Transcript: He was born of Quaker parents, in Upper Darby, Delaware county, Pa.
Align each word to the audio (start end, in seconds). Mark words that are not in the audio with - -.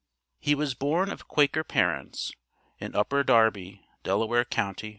He 0.39 0.55
was 0.55 0.73
born 0.73 1.11
of 1.11 1.27
Quaker 1.27 1.63
parents, 1.63 2.31
in 2.79 2.95
Upper 2.95 3.23
Darby, 3.23 3.85
Delaware 4.01 4.45
county, 4.45 4.89
Pa. 4.89 4.89